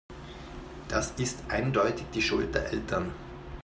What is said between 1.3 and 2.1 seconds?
eindeutig